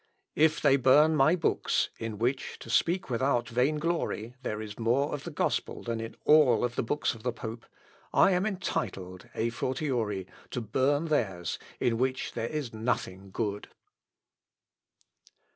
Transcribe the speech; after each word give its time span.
If 0.33 0.59
they 0.59 0.77
burn 0.77 1.15
my 1.15 1.35
books, 1.35 1.89
in 1.99 2.17
which, 2.17 2.57
to 2.61 2.71
speak 2.71 3.11
without 3.11 3.47
vain 3.47 3.77
glory, 3.77 4.33
there 4.41 4.59
is 4.59 4.79
more 4.79 5.13
of 5.13 5.25
the 5.25 5.29
gospel 5.29 5.83
than 5.83 5.99
in 6.01 6.15
all 6.25 6.67
the 6.67 6.81
books 6.81 7.13
of 7.13 7.21
the 7.21 7.31
pope, 7.31 7.67
I 8.11 8.31
am 8.31 8.43
entitled, 8.47 9.29
a 9.35 9.51
fortiori, 9.51 10.25
to 10.49 10.59
burn 10.59 11.05
theirs, 11.05 11.59
in 11.79 11.99
which 11.99 12.31
there 12.33 12.49
is 12.49 12.73
nothing 12.73 13.29
good." 13.29 13.67